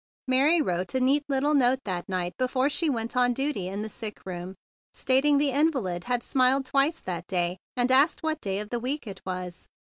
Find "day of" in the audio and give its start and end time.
8.41-8.71